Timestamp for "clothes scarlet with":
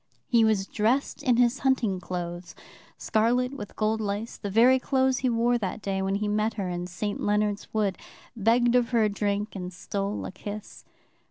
1.99-3.75